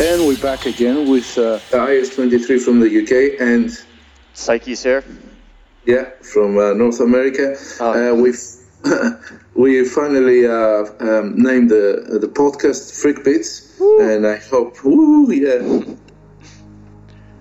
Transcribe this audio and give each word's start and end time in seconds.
And 0.00 0.26
we're 0.26 0.38
back 0.38 0.64
again 0.64 1.10
with 1.10 1.36
uh, 1.36 1.60
IS-23 1.72 2.60
from 2.60 2.80
the 2.80 2.88
UK 2.88 3.38
and 3.38 3.70
Psyche's 4.32 4.82
here. 4.82 5.04
Yeah, 5.84 6.10
from 6.22 6.56
uh, 6.56 6.72
North 6.72 7.00
America. 7.00 7.54
Oh. 7.80 7.92
Uh, 7.92 8.14
we've 8.14 8.40
we 9.54 9.84
finally 9.84 10.46
uh, 10.46 10.86
um, 11.00 11.34
named 11.36 11.70
the 11.70 12.18
the 12.18 12.28
podcast 12.28 13.00
Freak 13.00 13.22
Beats, 13.24 13.76
woo. 13.78 14.00
and 14.00 14.26
I 14.26 14.36
hope, 14.36 14.82
woo, 14.82 15.30
yeah. 15.30 15.60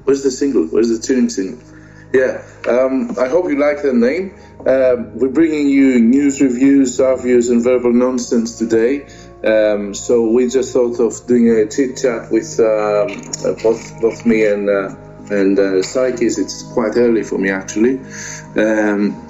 Where's 0.03 0.23
the 0.23 0.31
single? 0.31 0.65
Where's 0.65 0.89
the 0.89 0.99
tuning 0.99 1.29
single? 1.29 1.63
Yeah, 2.11 2.43
um, 2.67 3.11
I 3.19 3.27
hope 3.27 3.49
you 3.49 3.59
like 3.59 3.83
the 3.83 3.93
name. 3.93 4.35
Uh, 4.61 4.95
we're 5.13 5.29
bringing 5.29 5.69
you 5.69 5.99
news 5.99 6.41
reviews, 6.41 6.99
our 6.99 7.15
views, 7.15 7.49
and 7.49 7.63
verbal 7.63 7.93
nonsense 7.93 8.57
today. 8.57 9.05
Um, 9.43 9.93
so 9.93 10.31
we 10.31 10.49
just 10.49 10.73
thought 10.73 10.99
of 10.99 11.27
doing 11.27 11.49
a 11.49 11.67
chit 11.67 11.97
chat 11.97 12.31
with 12.31 12.59
um, 12.59 13.21
uh, 13.45 13.53
both 13.61 14.01
both 14.01 14.25
me 14.25 14.45
and 14.45 14.67
uh, 14.67 14.95
and 15.29 15.59
uh, 15.59 15.83
Psyches. 15.83 16.39
It's 16.39 16.63
quite 16.73 16.97
early 16.97 17.21
for 17.21 17.37
me 17.37 17.51
actually. 17.51 17.99
Um, 18.57 19.27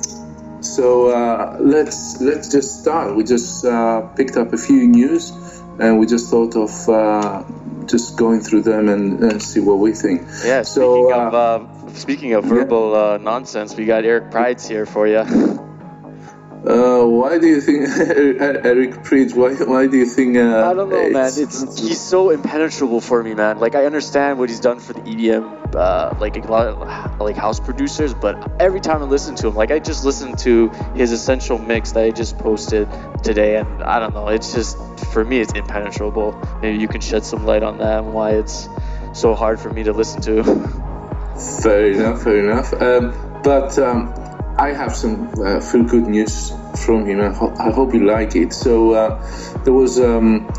so 0.61 1.09
uh, 1.09 1.57
let's 1.59 2.21
let's 2.21 2.49
just 2.49 2.81
start. 2.81 3.13
We 3.13 3.25
just 3.25 3.65
uh, 3.65 4.01
picked 4.15 4.37
up 4.37 4.53
a 4.53 4.57
few 4.57 4.87
news, 4.87 5.31
and 5.79 5.99
we 5.99 6.05
just 6.05 6.29
thought 6.29 6.55
of 6.55 6.89
uh, 6.89 7.43
just 7.89 8.17
going 8.17 8.39
through 8.39 8.61
them 8.61 8.87
and 8.89 9.41
see 9.41 9.59
what 9.59 9.79
we 9.79 9.93
think. 9.93 10.21
Yeah. 10.45 10.61
So 10.61 11.07
speaking 11.07 11.13
of 11.13 11.33
uh, 11.33 11.37
uh, 11.37 11.93
speaking 11.93 12.33
of 12.33 12.43
verbal 12.45 12.91
yeah. 12.91 12.97
Uh, 12.97 13.17
nonsense, 13.17 13.75
we 13.75 13.85
got 13.85 14.05
Eric 14.05 14.31
Prydz 14.31 14.67
here 14.67 14.85
for 14.85 15.07
you. 15.07 15.65
Uh, 16.65 17.05
why 17.05 17.37
do 17.37 17.47
you 17.47 17.61
think 17.61 17.87
Eric 17.97 18.91
Prydz? 19.03 19.33
Why, 19.33 19.53
why 19.63 19.87
do 19.87 19.97
you 19.97 20.05
think? 20.05 20.35
Uh, 20.35 20.69
I 20.69 20.73
don't 20.73 20.89
know, 20.89 21.09
man. 21.09 21.31
It's 21.33 21.79
he's 21.79 22.01
so 22.01 22.31
impenetrable 22.31 22.99
for 22.99 23.23
me, 23.23 23.33
man. 23.33 23.59
Like 23.59 23.75
I 23.75 23.85
understand 23.85 24.39
what 24.39 24.49
he's 24.49 24.59
done 24.59 24.79
for 24.79 24.91
the 24.91 24.99
EDM, 24.99 25.73
uh, 25.73 26.15
like 26.19 26.35
a 26.35 26.41
lot 26.51 26.67
of 26.67 27.19
like 27.21 27.37
house 27.37 27.61
producers, 27.61 28.13
but 28.13 28.61
every 28.61 28.81
time 28.81 29.01
I 29.01 29.05
listen 29.05 29.35
to 29.35 29.47
him, 29.47 29.55
like 29.55 29.71
I 29.71 29.79
just 29.79 30.03
listened 30.03 30.37
to 30.39 30.67
his 30.95 31.13
essential 31.13 31.57
mix 31.57 31.93
that 31.93 32.03
I 32.03 32.11
just 32.11 32.37
posted 32.37 32.89
today, 33.23 33.55
and 33.55 33.81
I 33.81 33.99
don't 33.99 34.13
know. 34.13 34.27
It's 34.27 34.53
just 34.53 34.77
for 35.13 35.23
me, 35.23 35.39
it's 35.39 35.53
impenetrable. 35.53 36.33
Maybe 36.61 36.77
you 36.77 36.89
can 36.89 36.99
shed 36.99 37.23
some 37.23 37.45
light 37.45 37.63
on 37.63 37.77
that 37.77 38.03
and 38.03 38.13
why 38.13 38.31
it's 38.31 38.67
so 39.13 39.33
hard 39.33 39.61
for 39.61 39.69
me 39.69 39.83
to 39.83 39.93
listen 39.93 40.21
to. 40.23 40.43
Fair 41.63 41.91
enough. 41.91 42.23
Fair 42.23 42.49
enough. 42.49 42.73
Um, 42.73 43.41
but. 43.43 43.79
Um, 43.79 44.28
I 44.59 44.73
have 44.73 44.93
some 44.93 45.31
uh, 45.41 45.61
feel 45.61 45.83
good 45.83 46.07
news 46.07 46.51
from 46.83 47.05
him. 47.05 47.21
I, 47.21 47.29
ho- 47.29 47.55
I, 47.57 47.71
hope 47.71 47.93
you 47.93 48.05
like 48.05 48.35
it. 48.35 48.51
So 48.51 48.91
uh, 48.91 49.63
there 49.63 49.71
was 49.71 50.01
um, 50.01 50.51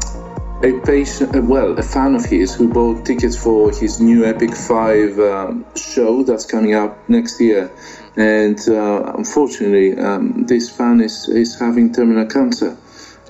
a 0.64 0.72
patient, 0.86 1.36
uh, 1.36 1.42
well, 1.42 1.78
a 1.78 1.82
fan 1.82 2.14
of 2.14 2.24
his 2.24 2.54
who 2.54 2.72
bought 2.72 3.04
tickets 3.04 3.36
for 3.36 3.70
his 3.70 4.00
new 4.00 4.24
Epic 4.24 4.54
Five 4.54 5.18
um, 5.18 5.66
show 5.76 6.22
that's 6.22 6.46
coming 6.46 6.74
up 6.74 7.06
next 7.10 7.38
year, 7.42 7.70
and 8.16 8.58
uh, 8.70 9.12
unfortunately, 9.18 9.98
um, 9.98 10.46
this 10.46 10.70
fan 10.74 11.02
is 11.02 11.28
is 11.28 11.60
having 11.60 11.92
terminal 11.92 12.24
cancer 12.24 12.78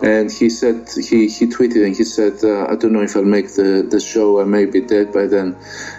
and 0.03 0.33
he 0.33 0.48
said 0.48 0.89
he, 0.95 1.29
he 1.29 1.47
tweeted 1.47 1.84
and 1.84 1.95
he 1.95 2.05
said 2.05 2.43
uh, 2.43 2.67
I 2.67 2.77
don't 2.77 2.93
know 2.93 3.03
if 3.03 3.17
I'll 3.17 3.23
make 3.23 3.55
the, 3.55 3.87
the 3.89 4.01
show. 4.01 4.41
I 4.41 4.45
may 4.45 4.65
be 4.65 4.81
dead 4.81 5.12
by 5.12 5.27
then. 5.27 5.56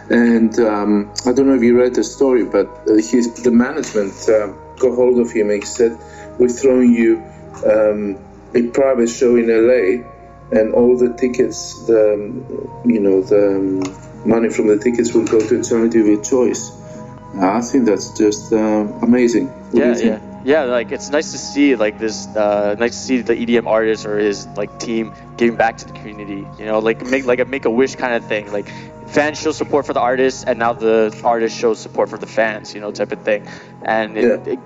And 0.09 0.57
um, 0.59 1.13
I 1.25 1.33
don't 1.33 1.47
know 1.47 1.55
if 1.55 1.61
you 1.61 1.79
read 1.79 1.93
the 1.93 2.03
story 2.03 2.45
but 2.45 2.67
uh, 2.87 2.95
his, 2.95 3.43
the 3.43 3.51
management 3.51 4.13
uh, 4.27 4.47
got 4.79 4.95
hold 4.95 5.19
of 5.19 5.31
him 5.31 5.51
and 5.51 5.61
he 5.61 5.67
said 5.67 5.97
we're 6.39 6.49
throwing 6.49 6.93
you 6.93 7.23
um, 7.65 8.17
a 8.55 8.63
private 8.69 9.09
show 9.09 9.35
in 9.35 9.47
LA 9.47 10.03
and 10.51 10.73
all 10.73 10.97
the 10.97 11.13
tickets 11.13 11.85
the 11.85 12.17
you 12.85 12.99
know 12.99 13.21
the 13.21 13.57
um, 13.57 14.27
money 14.27 14.49
from 14.49 14.67
the 14.67 14.77
tickets 14.77 15.13
will 15.13 15.25
go 15.25 15.39
to 15.47 15.59
a 15.59 15.63
charity 15.63 15.99
of 15.99 16.07
your 16.07 16.23
choice. 16.23 16.71
I 17.39 17.61
think 17.61 17.85
that's 17.85 18.17
just 18.17 18.51
uh, 18.51 18.57
amazing. 19.01 19.47
What 19.47 19.75
yeah 19.75 19.97
yeah 19.97 20.30
yeah, 20.43 20.63
like 20.63 20.91
it's 20.91 21.09
nice 21.09 21.31
to 21.31 21.37
see 21.37 21.75
like 21.75 21.99
this. 21.99 22.27
Uh, 22.27 22.75
nice 22.79 22.91
to 22.91 22.97
see 22.97 23.21
the 23.21 23.35
EDM 23.35 23.67
artist 23.67 24.05
or 24.05 24.17
his 24.17 24.47
like 24.57 24.79
team 24.79 25.13
giving 25.37 25.55
back 25.55 25.77
to 25.77 25.85
the 25.85 25.93
community. 25.93 26.47
You 26.57 26.65
know, 26.65 26.79
like 26.79 27.05
make 27.05 27.25
like 27.25 27.39
a 27.39 27.45
make 27.45 27.65
a 27.65 27.69
wish 27.69 27.95
kind 27.95 28.13
of 28.15 28.25
thing. 28.25 28.51
Like 28.51 28.67
fans 29.07 29.39
show 29.39 29.51
support 29.51 29.85
for 29.85 29.93
the 29.93 29.99
artist, 29.99 30.45
and 30.47 30.57
now 30.57 30.73
the 30.73 31.19
artist 31.23 31.57
shows 31.57 31.79
support 31.79 32.09
for 32.09 32.17
the 32.17 32.27
fans. 32.27 32.73
You 32.73 32.81
know, 32.81 32.91
type 32.91 33.11
of 33.11 33.21
thing. 33.21 33.47
And 33.83 34.17
it, 34.17 34.23
yeah. 34.23 34.53
it, 34.53 34.59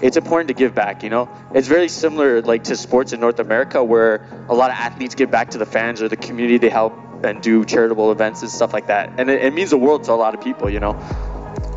it's 0.00 0.16
important 0.16 0.48
to 0.48 0.54
give 0.54 0.74
back. 0.74 1.02
You 1.02 1.10
know, 1.10 1.28
it's 1.54 1.68
very 1.68 1.88
similar 1.88 2.40
like 2.40 2.64
to 2.64 2.76
sports 2.76 3.12
in 3.12 3.20
North 3.20 3.38
America, 3.38 3.84
where 3.84 4.26
a 4.48 4.54
lot 4.54 4.70
of 4.70 4.76
athletes 4.76 5.14
give 5.14 5.30
back 5.30 5.50
to 5.50 5.58
the 5.58 5.66
fans 5.66 6.00
or 6.00 6.08
the 6.08 6.16
community 6.16 6.58
they 6.58 6.70
help 6.70 6.94
and 7.22 7.42
do 7.42 7.64
charitable 7.64 8.12
events 8.12 8.42
and 8.42 8.50
stuff 8.50 8.72
like 8.72 8.86
that. 8.86 9.12
And 9.18 9.28
it, 9.28 9.44
it 9.44 9.52
means 9.52 9.70
the 9.70 9.78
world 9.78 10.04
to 10.04 10.12
a 10.12 10.14
lot 10.14 10.34
of 10.34 10.40
people. 10.40 10.70
You 10.70 10.80
know. 10.80 10.94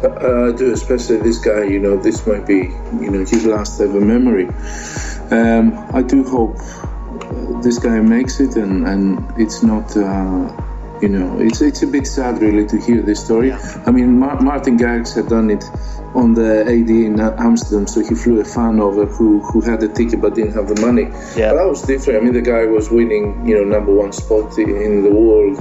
Uh, 0.04 0.52
do 0.52 0.74
especially 0.74 1.18
this 1.18 1.38
guy. 1.38 1.64
You 1.64 1.80
know, 1.80 1.96
this 1.96 2.26
might 2.26 2.48
be 2.48 2.74
you 3.00 3.12
know 3.12 3.20
his 3.20 3.46
last 3.46 3.80
ever 3.80 4.02
memory. 4.02 4.48
Um, 5.30 5.78
I 5.94 6.02
do 6.02 6.24
hope 6.24 6.58
this 7.62 7.78
guy 7.78 8.00
makes 8.00 8.40
it, 8.40 8.56
and 8.56 8.88
and 8.88 9.40
it's 9.40 9.64
not. 9.64 9.96
Uh, 9.96 10.68
you 11.02 11.10
know, 11.10 11.40
it's 11.40 11.62
it's 11.62 11.82
a 11.82 11.88
bit 11.88 12.06
sad 12.06 12.42
really 12.42 12.66
to 12.68 12.80
hear 12.80 13.02
this 13.02 13.24
story. 13.24 13.50
Yeah. 13.50 13.84
I 13.86 13.92
mean, 13.92 14.20
Mar- 14.20 14.40
Martin 14.42 14.78
Garrix 14.78 15.16
had 15.16 15.28
done 15.28 15.50
it 15.50 15.64
on 16.14 16.34
the 16.34 16.62
AD 16.62 16.90
in 16.90 17.20
Amsterdam, 17.20 17.88
so 17.88 18.02
he 18.02 18.14
flew 18.14 18.40
a 18.40 18.46
fan 18.46 18.80
over 18.80 19.06
who 19.06 19.40
who 19.40 19.62
had 19.62 19.82
the 19.82 19.88
ticket 19.88 20.22
but 20.22 20.36
didn't 20.36 20.54
have 20.54 20.68
the 20.68 20.80
money. 20.82 21.04
Yeah. 21.36 21.52
But 21.52 21.56
that 21.56 21.68
was 21.68 21.82
different. 21.82 22.22
I 22.22 22.24
mean, 22.24 22.34
the 22.34 22.42
guy 22.42 22.66
was 22.66 22.92
winning, 22.92 23.48
you 23.48 23.56
know, 23.56 23.64
number 23.64 23.94
one 23.94 24.14
spot 24.14 24.58
in 24.58 25.04
the 25.04 25.12
world, 25.12 25.58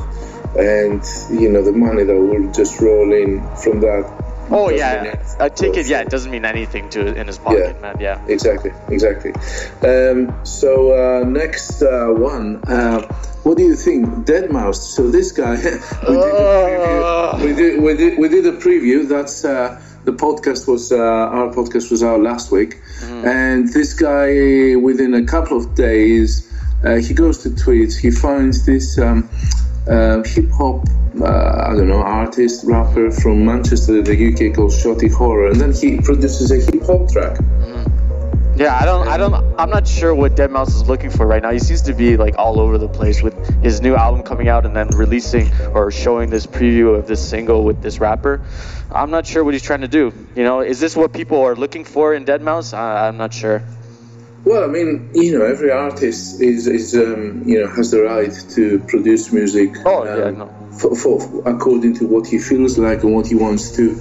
and 0.59 1.03
you 1.31 1.49
know 1.49 1.63
the 1.63 1.73
money 1.73 2.05
that 2.05 2.15
will 2.15 2.51
just 2.53 2.81
roll 2.81 3.13
in 3.13 3.41
from 3.57 3.81
that 3.81 4.30
Oh 4.51 4.69
yeah, 4.71 5.15
a 5.39 5.49
ticket. 5.49 5.87
Yeah, 5.87 6.01
it 6.01 6.09
doesn't 6.09 6.31
mean 6.31 6.45
anything 6.45 6.89
to 6.91 7.15
in 7.15 7.27
his 7.27 7.39
pocket, 7.39 7.77
yeah, 7.77 7.81
man. 7.81 7.97
Yeah, 8.01 8.27
exactly, 8.27 8.73
exactly. 8.89 9.33
Um, 9.83 10.45
so 10.45 10.93
uh, 10.93 11.25
next 11.25 11.83
uh, 11.83 12.09
one, 12.09 12.57
uh, 12.65 13.01
what 13.45 13.57
do 13.57 13.63
you 13.63 13.77
think, 13.77 14.07
Deadmau5? 14.27 14.75
So 14.75 15.11
this 15.11 15.33
guy, 15.33 15.55
we, 15.57 16.17
did 16.17 16.35
preview, 16.35 17.43
we, 17.43 17.55
did, 17.55 17.83
we 17.83 17.97
did 17.97 18.19
we 18.19 18.29
did 18.29 18.47
a 18.47 18.53
preview. 18.53 19.09
That's 19.09 19.45
uh, 19.45 19.81
the 20.05 20.13
podcast 20.13 20.67
was 20.67 20.91
uh, 20.91 20.97
our 20.99 21.49
podcast 21.53 21.91
was 21.91 22.03
out 22.03 22.21
last 22.21 22.51
week, 22.51 22.81
mm. 23.01 23.25
and 23.25 23.73
this 23.73 23.95
guy 23.95 24.77
within 24.77 25.15
a 25.15 25.25
couple 25.25 25.57
of 25.57 25.75
days, 25.77 26.51
uh, 26.85 26.97
he 26.97 27.15
goes 27.15 27.39
to 27.45 27.51
tweets. 27.51 27.97
He 27.97 28.11
finds 28.11 28.67
this. 28.67 28.99
Um, 28.99 29.29
uh, 29.91 30.23
hip 30.25 30.51
hop, 30.53 30.87
uh, 31.21 31.67
I 31.69 31.75
don't 31.75 31.89
know, 31.89 32.03
artist, 32.03 32.65
rapper 32.65 33.11
from 33.11 33.45
Manchester, 33.45 34.03
the 34.03 34.13
UK 34.13 34.55
called 34.55 34.71
Shotty 34.71 35.11
Horroh, 35.11 35.51
and 35.51 35.61
then 35.61 35.73
he 35.73 36.01
produces 36.01 36.51
a 36.51 36.57
hip 36.57 36.83
hop 36.85 37.11
track. 37.11 37.37
Mm-hmm. 37.39 38.61
Yeah, 38.61 38.77
I 38.79 38.85
don't, 38.85 39.09
I 39.09 39.17
don't, 39.17 39.35
I'm 39.59 39.71
not 39.71 39.89
sure 39.89 40.15
what 40.15 40.37
Deadmau5 40.37 40.69
is 40.69 40.89
looking 40.89 41.09
for 41.09 41.27
right 41.27 41.43
now. 41.43 41.51
He 41.51 41.59
seems 41.59 41.83
to 41.83 41.95
be 41.95 42.19
like 42.19 42.37
all 42.37 42.61
over 42.61 42.77
the 42.77 42.89
place 42.89 43.23
with 43.23 43.35
his 43.63 43.81
new 43.81 43.95
album 43.97 44.23
coming 44.23 44.49
out 44.49 44.67
and 44.67 44.77
then 44.77 44.89
releasing 44.89 45.51
or 45.69 45.91
showing 45.91 46.29
this 46.29 46.47
preview 46.47 46.95
of 46.95 47.07
this 47.07 47.27
single 47.27 47.65
with 47.65 47.81
this 47.81 48.01
rapper. 48.01 48.43
I'm 48.93 49.11
not 49.11 49.27
sure 49.27 49.43
what 49.45 49.55
he's 49.55 49.63
trying 49.63 49.81
to 49.81 49.89
do. 49.89 50.13
You 50.37 50.45
know, 50.45 50.61
is 50.61 50.79
this 50.79 50.95
what 50.95 51.15
people 51.15 51.41
are 51.41 51.57
looking 51.57 51.85
for 51.85 52.13
in 52.13 52.27
Deadmau5? 52.27 52.75
I, 52.75 53.09
I'm 53.09 53.17
not 53.17 53.33
sure. 53.33 53.63
Well, 54.45 54.65
I 54.65 54.67
mean, 54.69 55.11
you 55.15 55.39
know, 55.39 55.45
every 55.45 55.71
artist 55.71 56.41
is, 56.41 56.67
is 56.67 56.95
um, 56.95 57.43
you 57.45 57.61
know, 57.61 57.69
has 57.69 57.91
the 57.91 58.03
right 58.03 58.33
to 58.51 58.79
produce 58.89 59.33
music. 59.33 59.75
Oh, 59.85 60.01
um, 60.01 60.19
yeah, 60.19 60.31
no. 60.31 60.55
For, 60.79 60.97
for, 60.97 61.43
according 61.47 61.95
to 61.95 62.07
what 62.07 62.27
he 62.27 62.39
feels 62.39 62.79
like 62.79 63.03
and 63.03 63.15
what 63.15 63.27
he 63.27 63.35
wants 63.35 63.77
to 63.77 63.97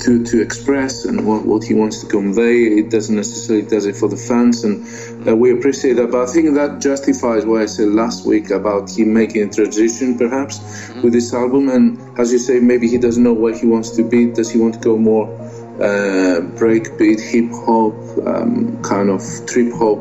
to, 0.00 0.24
to 0.24 0.40
express 0.40 1.04
and 1.04 1.26
what, 1.26 1.44
what 1.44 1.64
he 1.64 1.74
wants 1.74 2.00
to 2.00 2.06
convey. 2.06 2.78
It 2.78 2.90
doesn't 2.90 3.14
necessarily 3.14 3.66
does 3.66 3.86
it 3.86 3.96
for 3.96 4.08
the 4.08 4.16
fans, 4.16 4.64
and 4.64 5.28
uh, 5.28 5.36
we 5.36 5.52
appreciate 5.52 5.94
that. 5.94 6.10
But 6.10 6.28
I 6.28 6.32
think 6.32 6.54
that 6.54 6.80
justifies 6.80 7.44
what 7.44 7.62
I 7.62 7.66
said 7.66 7.88
last 7.88 8.26
week 8.26 8.50
about 8.50 8.90
him 8.90 9.12
making 9.12 9.48
a 9.48 9.52
transition, 9.52 10.16
perhaps, 10.18 10.58
mm-hmm. 10.58 11.02
with 11.02 11.12
this 11.12 11.32
album. 11.34 11.68
And 11.68 12.18
as 12.18 12.32
you 12.32 12.38
say, 12.38 12.60
maybe 12.60 12.88
he 12.88 12.98
doesn't 12.98 13.22
know 13.22 13.32
where 13.32 13.56
he 13.56 13.66
wants 13.66 13.90
to 13.96 14.02
be. 14.02 14.26
Does 14.26 14.50
he 14.50 14.58
want 14.58 14.74
to 14.74 14.80
go 14.80 14.96
more? 14.96 15.26
Uh, 15.80 16.40
breakbeat, 16.58 17.20
hip 17.20 17.50
hop, 17.52 17.94
um, 18.26 18.82
kind 18.82 19.10
of 19.10 19.20
trip 19.46 19.72
hop 19.72 19.98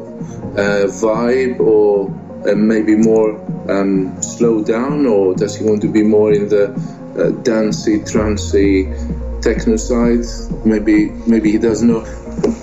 uh, 0.57 0.87
vibe, 0.87 1.59
or 1.59 2.09
uh, 2.47 2.55
maybe 2.55 2.95
more 2.95 3.35
um, 3.69 4.21
slow 4.21 4.63
down, 4.63 5.05
or 5.05 5.35
does 5.35 5.55
he 5.57 5.65
want 5.65 5.81
to 5.81 5.91
be 5.91 6.03
more 6.03 6.31
in 6.31 6.49
the 6.49 6.71
uh, 7.17 7.29
dancey, 7.43 7.99
trancey, 7.99 9.41
techno 9.41 9.75
side? 9.75 10.25
Maybe, 10.65 11.09
maybe 11.27 11.51
he 11.51 11.57
doesn't 11.57 11.87
know. 11.87 12.05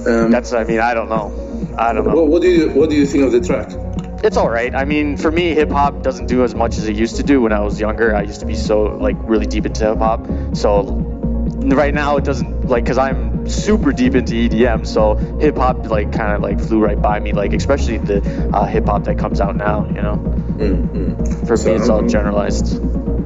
Um, 0.07 0.31
That's, 0.31 0.53
I 0.53 0.65
mean, 0.65 0.81
I 0.81 0.95
don't 0.95 1.09
know. 1.09 1.31
I 1.79 1.93
don't 1.93 2.07
know. 2.07 2.15
What, 2.15 2.29
what 2.29 2.43
do 2.43 2.49
you 2.49 2.71
What 2.71 2.91
do 2.91 2.97
you 2.97 3.07
think 3.07 3.25
of 3.25 3.33
the 3.33 3.41
track? 3.41 3.71
it's 4.23 4.37
all 4.37 4.51
right. 4.51 4.75
I 4.75 4.85
mean, 4.85 5.17
for 5.17 5.31
me, 5.31 5.55
hip 5.55 5.71
hop 5.71 6.03
doesn't 6.03 6.27
do 6.27 6.45
as 6.45 6.55
much 6.55 6.79
as 6.79 6.89
it 6.89 6.95
used 6.95 7.17
to 7.17 7.23
do 7.23 7.41
when 7.41 7.53
I 7.53 7.61
was 7.61 7.81
younger. 7.81 8.15
I 8.15 8.23
used 8.23 8.41
to 8.41 8.47
be 8.47 8.55
so 8.55 8.83
like 8.83 9.17
really 9.21 9.47
deep 9.47 9.67
into 9.67 9.85
hip 9.85 9.99
hop. 9.99 10.27
So 10.55 10.83
right 10.83 11.93
now 11.93 12.17
it 12.17 12.25
doesn't 12.25 12.62
like 12.73 12.85
because 12.85 12.99
I'm 12.99 13.31
I'm 13.43 13.49
super 13.49 13.93
deep 13.93 14.15
into 14.15 14.35
EDM, 14.35 14.87
so 14.87 15.15
hip 15.39 15.57
hop 15.57 15.87
like 15.91 16.13
kind 16.13 16.33
of 16.37 16.43
like 16.43 16.59
flew 16.61 16.81
right 16.81 17.01
by 17.01 17.19
me, 17.21 17.33
like 17.33 17.53
especially 17.53 17.99
the 17.99 18.19
uh, 18.53 18.65
hip 18.67 18.87
hop 18.87 19.05
that 19.05 19.19
comes 19.19 19.41
out 19.41 19.57
now. 19.57 19.87
You 19.87 20.03
know, 20.07 20.17
Mm-hmm. 20.63 21.47
for 21.47 21.57
So, 21.57 21.71
me 21.71 21.77
it's 21.77 21.89
all 21.89 22.01
um, 22.01 22.09
generalized. 22.09 22.69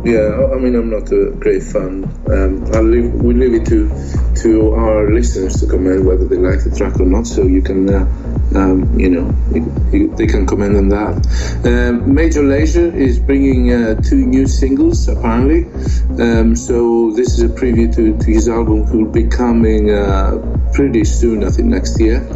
Yeah, 0.06 0.20
I- 0.40 0.54
I 0.54 0.58
mean, 0.58 0.74
I'm 0.76 0.90
not 0.90 1.10
a 1.12 1.32
great 1.44 1.62
fan. 1.62 2.04
Um, 2.30 2.64
I'll 2.74 2.82
leave, 2.84 3.12
we 3.14 3.34
leave 3.34 3.54
it 3.54 3.66
to 3.66 3.90
to 4.42 4.72
our 4.74 5.10
listeners 5.12 5.60
to 5.60 5.66
comment 5.66 6.04
whether 6.04 6.24
they 6.24 6.36
like 6.36 6.62
the 6.64 6.70
track 6.76 6.98
or 7.00 7.06
not. 7.06 7.26
So 7.26 7.42
you 7.42 7.60
can, 7.62 7.88
uh, 7.92 8.06
um, 8.56 8.98
you 8.98 9.10
know, 9.10 9.30
they 10.16 10.26
can 10.26 10.46
comment 10.46 10.76
on 10.76 10.88
that. 10.88 11.14
Um, 11.64 12.14
Major 12.14 12.42
Lazer 12.42 12.92
is 12.94 13.18
bringing 13.18 13.72
uh, 13.72 14.00
two 14.00 14.24
new 14.26 14.46
singles 14.46 15.08
apparently. 15.08 15.64
Um, 16.22 16.56
so 16.56 17.12
this 17.12 17.38
is 17.38 17.42
a 17.42 17.48
preview 17.48 17.94
to, 17.94 18.16
to 18.16 18.24
his 18.24 18.48
album, 18.48 18.84
who 18.84 19.04
will 19.04 19.12
be 19.12 19.24
coming 19.24 19.90
uh, 19.90 20.70
pretty 20.72 21.04
soon. 21.04 21.44
I 21.44 21.50
think 21.50 21.68
next 21.68 22.00
year. 22.00 22.26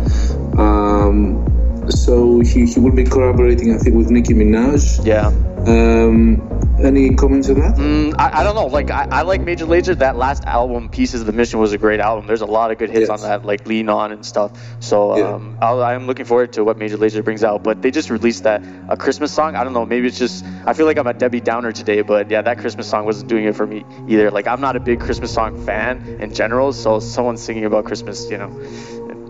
Um, 0.59 1.47
so 1.91 2.41
he, 2.41 2.67
he 2.67 2.79
will 2.79 2.95
be 2.95 3.05
collaborating, 3.05 3.75
I 3.75 3.79
think, 3.79 3.97
with 3.97 4.11
Nicki 4.11 4.35
Minaj. 4.35 5.05
Yeah. 5.05 5.29
Um, 5.67 6.60
any 6.85 7.15
comments 7.15 7.49
on 7.49 7.57
that? 7.61 7.77
Mm, 7.77 8.15
I, 8.19 8.41
I 8.41 8.43
don't 8.45 8.55
know. 8.55 8.67
Like 8.67 8.91
I, 8.91 9.07
I 9.11 9.23
like 9.23 9.41
Major 9.43 9.67
Lazer. 9.67 9.97
That 9.99 10.17
last 10.17 10.45
album, 10.45 10.89
Peace 10.89 11.15
Is 11.15 11.25
the 11.25 11.33
Mission, 11.33 11.59
was 11.61 11.73
a 11.73 11.79
great 11.79 12.01
album. 12.01 12.27
There's 12.27 12.41
a 12.41 12.47
lot 12.47 12.71
of 12.71 12.79
good 12.79 12.91
hits 12.91 13.09
Yes. 13.09 13.11
on 13.11 13.21
that, 13.29 13.45
like 13.45 13.67
Lean 13.67 13.89
On 13.89 14.13
and 14.13 14.25
stuff. 14.25 14.53
So 14.81 15.17
Yeah. 15.17 15.35
um, 15.35 15.59
I'll, 15.61 15.83
I'm 15.83 16.07
looking 16.07 16.25
forward 16.25 16.53
to 16.55 16.65
what 16.65 16.79
Major 16.79 16.97
Lazer 16.99 17.25
brings 17.25 17.45
out. 17.45 17.63
But 17.63 17.83
they 17.83 17.91
just 17.91 18.11
released 18.11 18.45
that 18.45 18.63
a 18.89 18.97
Christmas 18.97 19.33
song. 19.33 19.57
I 19.57 19.65
don't 19.65 19.73
know. 19.73 19.85
Maybe 19.87 20.07
it's 20.07 20.19
just 20.19 20.45
I 20.67 20.73
feel 20.73 20.87
like 20.87 20.99
I'm 20.99 21.07
a 21.07 21.15
Debbie 21.15 21.41
Downer 21.41 21.73
today. 21.73 22.03
But 22.03 22.31
yeah, 22.31 22.43
that 22.43 22.59
Christmas 22.59 22.89
song 22.89 23.05
wasn't 23.05 23.29
doing 23.29 23.45
it 23.45 23.55
for 23.57 23.67
me 23.67 23.85
either. 24.09 24.31
Like 24.31 24.47
I'm 24.47 24.61
not 24.61 24.77
a 24.77 24.81
big 24.81 25.01
Christmas 25.01 25.33
song 25.33 25.65
fan 25.67 26.19
in 26.21 26.33
general. 26.35 26.73
So 26.73 27.01
someone 27.01 27.37
singing 27.37 27.65
about 27.65 27.85
Christmas, 27.85 28.31
you 28.31 28.39
know. 28.39 28.51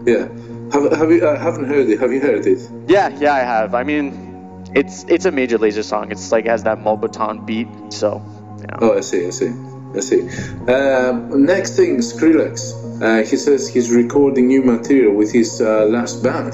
Yeah. 0.07 0.29
Have, 0.73 0.93
have 0.93 1.11
you? 1.11 1.27
I 1.29 1.37
haven't 1.37 1.65
heard 1.65 1.89
it. 1.91 1.99
Have 2.01 2.13
you 2.13 2.21
heard 2.21 2.47
it? 2.47 2.61
Yeah, 2.87 3.09
yeah, 3.19 3.35
I 3.35 3.41
have. 3.41 3.75
I 3.75 3.83
mean, 3.83 4.30
it's 4.75 5.05
it's 5.09 5.25
a 5.25 5.31
Major 5.33 5.59
Lazer 5.59 5.85
song. 5.85 6.11
It's 6.11 6.31
like 6.33 6.47
has 6.47 6.63
that 6.65 6.79
moombahton 6.79 7.47
beat. 7.47 7.69
So. 7.93 8.23
Yeah. 8.61 8.77
Oh, 8.81 8.97
I 8.97 9.01
see. 9.01 9.27
I 9.27 9.31
see. 9.31 9.53
I 9.97 10.01
see. 10.01 10.21
Um, 10.71 11.45
next 11.47 11.77
thing, 11.77 11.97
Skrillex. 11.99 12.79
Uh, 13.03 13.19
he 13.29 13.37
says 13.37 13.67
he's 13.67 13.91
recording 13.91 14.47
new 14.49 14.63
material 14.63 15.15
with 15.15 15.33
his 15.33 15.61
uh, 15.61 15.87
last 15.87 16.23
band. 16.23 16.53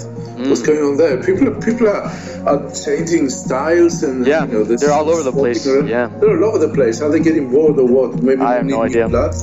What's 0.48 0.62
Mm. 0.62 0.66
going 0.66 0.82
on 0.84 0.96
there? 0.96 1.16
People, 1.22 1.48
are, 1.48 1.60
people 1.60 1.88
are, 1.88 2.04
are 2.46 2.70
changing 2.72 3.28
styles 3.30 4.02
and 4.04 4.24
Yeah, 4.26 4.44
you 4.46 4.52
know, 4.52 4.64
they're 4.64 4.92
all 4.92 5.10
over 5.10 5.22
the 5.24 5.32
place, 5.32 5.66
around. 5.66 5.88
yeah. 5.88 6.06
they're 6.20 6.36
all 6.36 6.44
over 6.54 6.58
the 6.64 6.72
place. 6.72 7.00
Are 7.00 7.10
they 7.10 7.18
getting 7.20 7.50
bored 7.50 7.78
or 7.80 7.86
what? 7.86 8.22
Maybe 8.22 8.42
I 8.42 8.54
have 8.54 8.64
need 8.66 8.72
no 8.72 8.82
idea. 8.82 9.08
blood? 9.08 9.34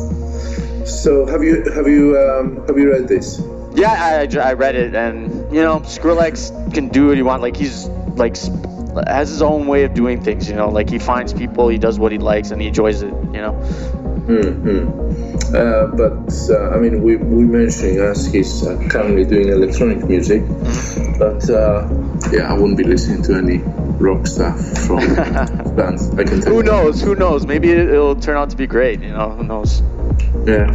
So 0.87 1.25
have 1.25 1.43
you 1.43 1.63
have 1.71 1.87
you 1.87 2.17
um, 2.17 2.65
have 2.67 2.77
you 2.77 2.91
read 2.91 3.07
this? 3.07 3.41
Yeah, 3.75 3.91
I, 3.91 4.49
I 4.49 4.53
read 4.53 4.75
it, 4.75 4.93
and 4.95 5.29
you 5.53 5.61
know, 5.61 5.79
Skrillex 5.79 6.73
can 6.73 6.87
do 6.89 7.07
what 7.07 7.17
he 7.17 7.23
wants. 7.23 7.41
Like 7.41 7.55
he's 7.57 7.87
like 8.15 8.37
has 9.07 9.29
his 9.29 9.41
own 9.41 9.67
way 9.67 9.83
of 9.83 9.93
doing 9.93 10.21
things. 10.23 10.49
You 10.49 10.55
know, 10.55 10.69
like 10.69 10.89
he 10.89 10.99
finds 10.99 11.33
people, 11.33 11.67
he 11.69 11.77
does 11.77 11.99
what 11.99 12.11
he 12.11 12.17
likes, 12.17 12.51
and 12.51 12.61
he 12.61 12.67
enjoys 12.67 13.01
it. 13.01 13.13
You 13.13 13.41
know. 13.41 13.53
Mm-hmm. 14.23 15.55
Uh, 15.55 15.87
but 15.95 16.49
uh, 16.49 16.69
I 16.75 16.79
mean, 16.79 17.03
we 17.03 17.17
we 17.17 17.43
mentioning 17.43 17.99
as 17.99 18.25
he's 18.31 18.65
uh, 18.65 18.77
currently 18.89 19.25
doing 19.25 19.49
electronic 19.49 20.05
music, 20.07 20.41
Mm-hmm. 20.43 21.19
but 21.19 21.49
uh, 21.49 21.87
yeah, 22.31 22.51
I 22.51 22.53
wouldn't 22.53 22.77
be 22.77 22.83
listening 22.83 23.21
to 23.23 23.35
any 23.35 23.57
rock 23.99 24.25
stuff 24.27 24.57
from 24.87 24.99
bands. 25.75 26.09
I 26.17 26.23
can 26.23 26.41
tell. 26.41 26.53
Who 26.53 26.63
knows? 26.63 27.01
Who 27.01 27.15
knows? 27.15 27.45
Maybe 27.45 27.71
it'll 27.71 28.15
turn 28.15 28.37
out 28.37 28.49
to 28.51 28.55
be 28.57 28.67
great. 28.67 29.01
You 29.01 29.09
know, 29.11 29.29
who 29.31 29.43
knows? 29.43 29.81
Yeah. 30.45 30.71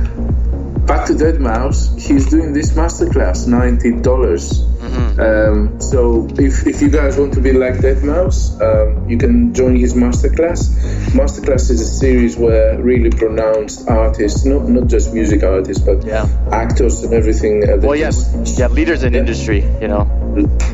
Back 0.88 1.06
to 1.08 1.12
Deadmau5. 1.12 2.00
He's 2.00 2.30
doing 2.30 2.54
this 2.54 2.72
masterclass, 2.72 3.46
ninety 3.46 3.92
dollars. 4.00 4.62
Mm-hmm. 4.62 5.20
Um, 5.20 5.80
so 5.82 6.26
if, 6.38 6.66
if 6.66 6.80
you 6.80 6.88
guys 6.88 7.18
want 7.18 7.34
to 7.34 7.42
be 7.42 7.52
like 7.52 7.74
Deadmau5, 7.74 8.60
um, 8.62 9.08
you 9.10 9.18
can 9.18 9.52
join 9.52 9.76
his 9.76 9.92
masterclass. 9.92 10.70
Masterclass 11.12 11.70
is 11.70 11.82
a 11.82 11.86
series 11.86 12.38
where 12.38 12.80
really 12.80 13.10
pronounced 13.10 13.86
artists, 13.88 14.46
not 14.46 14.66
not 14.68 14.86
just 14.88 15.12
music 15.12 15.42
artists, 15.42 15.84
but 15.84 16.04
Yeah. 16.06 16.26
actors 16.52 17.02
and 17.02 17.12
everything. 17.12 17.68
Uh, 17.68 17.76
Well, 17.82 17.94
yes, 17.96 18.32
yeah, 18.58 18.68
leaders 18.68 19.02
in 19.04 19.12
Yeah. 19.12 19.20
industry. 19.20 19.64
You 19.82 19.88
know. 19.88 20.04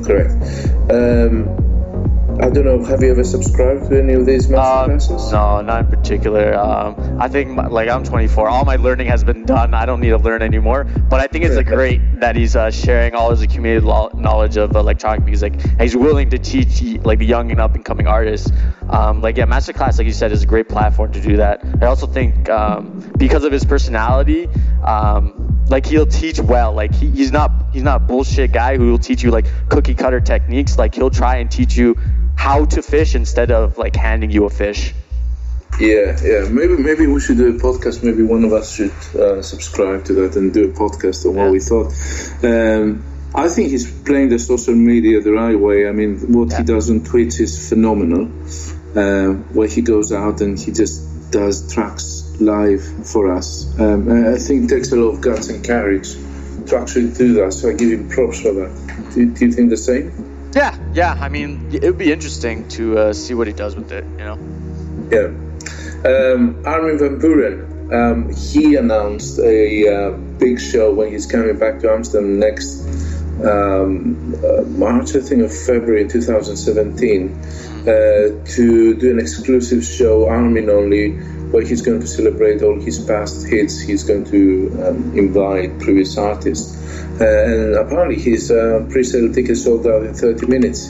correct. 0.04 0.32
Um, 0.90 1.48
I 2.40 2.50
don't 2.50 2.64
know. 2.64 2.82
Have 2.84 3.02
you 3.02 3.10
ever 3.12 3.22
subscribed 3.22 3.88
to 3.90 3.98
any 4.02 4.12
of 4.14 4.26
these 4.26 4.50
Uh, 4.52 4.88
masterclasses? 4.88 5.30
no, 5.32 5.60
not 5.60 5.80
in 5.80 5.86
particular. 5.86 6.54
Um, 6.54 6.96
I 7.20 7.28
think 7.28 7.50
my, 7.50 7.68
like 7.68 7.88
I'm 7.88 8.02
24. 8.02 8.48
All 8.48 8.64
my 8.64 8.74
learning 8.76 9.06
has 9.06 9.22
been 9.22 9.44
done. 9.44 9.72
I 9.72 9.86
don't 9.86 10.00
need 10.00 10.10
to 10.10 10.18
learn 10.18 10.42
anymore. 10.42 10.84
But 10.84 11.20
I 11.20 11.28
think 11.28 11.44
it's 11.44 11.54
like, 11.54 11.66
great 11.66 12.00
that 12.20 12.34
he's 12.34 12.56
uh, 12.56 12.70
sharing 12.72 13.14
all 13.14 13.30
his 13.30 13.40
accumulated 13.42 13.84
lo- 13.84 14.10
knowledge 14.14 14.56
of 14.56 14.74
electronic 14.74 15.24
music. 15.24 15.52
And 15.54 15.80
he's 15.82 15.96
willing 15.96 16.30
to 16.30 16.38
teach 16.38 16.82
like 17.04 17.20
the 17.20 17.26
young 17.26 17.52
and 17.52 17.60
up 17.60 17.76
and 17.76 17.84
coming 17.84 18.08
artists. 18.08 18.50
Um, 18.90 19.20
like 19.22 19.36
yeah, 19.36 19.46
masterclass, 19.46 19.98
like 19.98 20.06
you 20.06 20.12
said, 20.12 20.32
is 20.32 20.42
a 20.42 20.46
great 20.46 20.68
platform 20.68 21.12
to 21.12 21.20
do 21.20 21.36
that. 21.36 21.64
I 21.80 21.86
also 21.86 22.06
think 22.06 22.50
um, 22.50 23.12
because 23.16 23.44
of 23.44 23.52
his 23.52 23.64
personality. 23.64 24.48
Um, 24.82 25.50
like 25.70 25.86
he'll 25.86 26.04
teach 26.04 26.38
well 26.38 26.74
like 26.74 26.94
he, 26.94 27.08
he's 27.10 27.32
not 27.32 27.50
he's 27.72 27.82
not 27.82 27.96
a 28.02 28.04
bullshit 28.04 28.52
guy 28.52 28.76
who 28.76 28.90
will 28.90 28.98
teach 28.98 29.22
you 29.22 29.30
like 29.30 29.46
cookie 29.70 29.94
cutter 29.94 30.20
techniques 30.20 30.76
like 30.76 30.94
he'll 30.94 31.08
try 31.08 31.36
and 31.36 31.50
teach 31.50 31.74
you 31.74 31.96
how 32.46 32.64
to 32.74 32.80
fish 32.82 33.14
instead 33.14 33.50
of 33.50 33.78
like 33.78 33.96
handing 33.96 34.30
you 34.36 34.44
a 34.44 34.50
fish 34.50 34.94
Yeah, 35.80 36.16
yeah. 36.30 36.42
Maybe 36.58 36.74
maybe 36.88 37.04
we 37.14 37.18
should 37.24 37.38
do 37.44 37.48
a 37.56 37.58
podcast. 37.66 37.96
Maybe 38.08 38.22
one 38.22 38.44
of 38.48 38.52
us 38.58 38.66
should 38.76 38.94
uh, 39.24 39.42
subscribe 39.42 40.00
to 40.08 40.12
that 40.20 40.36
and 40.38 40.46
do 40.58 40.62
a 40.70 40.72
podcast 40.82 41.18
on 41.26 41.32
what 41.34 41.46
Yeah. 41.46 41.56
we 41.56 41.60
thought. 41.70 41.90
Um, 42.50 42.86
I 43.34 43.48
think 43.48 43.64
he's 43.74 43.86
playing 44.08 44.28
the 44.34 44.38
social 44.38 44.76
media 44.90 45.20
the 45.28 45.32
right 45.32 45.58
way. 45.68 45.78
I 45.90 45.92
mean, 46.00 46.12
what 46.36 46.52
he 46.58 46.62
does 46.62 46.86
on 46.90 46.98
Twitch 47.10 47.40
is 47.46 47.52
phenomenal. 47.70 48.24
Uh, 48.94 49.30
where 49.56 49.66
he 49.76 49.82
goes 49.82 50.12
out 50.12 50.40
and 50.44 50.54
he 50.64 50.70
just 50.70 50.96
does 51.32 51.56
tracks 51.74 52.06
live 52.38 52.82
for 53.12 53.24
us. 53.38 53.48
Um, 53.80 54.00
I 54.34 54.38
think 54.38 54.56
it 54.64 54.68
takes 54.74 54.92
a 54.92 54.96
lot 55.02 55.10
of 55.14 55.20
guts 55.20 55.46
and 55.50 55.58
courage 55.66 56.10
to 56.68 56.72
actually 56.80 57.10
do 57.22 57.28
that. 57.40 57.50
So 57.52 57.70
I 57.70 57.72
give 57.72 57.90
him 57.90 58.08
props 58.08 58.38
for 58.44 58.52
that. 58.60 58.70
Do, 59.12 59.18
do 59.34 59.40
you 59.46 59.52
think 59.52 59.70
the 59.70 59.76
same? 59.90 60.06
Yeah 60.94 61.18
i 61.20 61.28
mean 61.28 61.70
it 61.72 61.82
would 61.82 61.98
be 61.98 62.12
interesting 62.12 62.68
to 62.68 62.98
uh, 62.98 63.12
see 63.12 63.34
what 63.34 63.46
he 63.46 63.52
does 63.52 63.74
with 63.76 63.92
it 63.92 64.04
you 64.04 64.24
know? 64.24 64.38
Yeah. 65.10 65.32
Um, 66.04 66.62
Armin 66.66 66.98
van 66.98 67.18
Buuren, 67.18 67.92
um, 67.92 68.32
he 68.32 68.76
announced 68.76 69.38
a 69.38 69.88
uh, 69.88 70.10
big 70.38 70.60
show 70.60 70.92
when 70.92 71.10
he's 71.10 71.26
coming 71.26 71.58
back 71.58 71.80
to 71.80 71.90
Amsterdam 71.90 72.38
next 72.38 72.84
um, 73.42 74.34
uh, 74.44 74.62
March, 74.62 75.16
I 75.16 75.20
think, 75.20 75.42
of 75.42 75.52
February 75.52 76.08
2017, 76.08 77.32
uh, 77.32 78.44
to 78.54 78.94
do 78.94 79.10
an 79.10 79.18
exclusive 79.18 79.84
show, 79.84 80.28
Armin 80.28 80.70
only, 80.70 81.18
where 81.54 81.64
he's 81.64 81.82
going 81.82 82.00
to 82.00 82.06
celebrate 82.06 82.62
all 82.62 82.78
his 82.80 82.98
past 82.98 83.46
hits. 83.46 83.80
He's 83.80 84.02
going 84.02 84.24
to 84.24 84.40
um, 84.82 85.16
invite 85.16 85.78
previous 85.78 86.18
artists. 86.18 86.74
Uh, 87.20 87.24
and 87.24 87.74
apparently, 87.76 88.18
his 88.20 88.50
uh, 88.50 88.84
pre 88.90 89.04
sale 89.04 89.32
tickets 89.32 89.62
sold 89.62 89.86
out 89.86 90.02
in 90.02 90.12
30 90.14 90.46
minutes. 90.46 90.80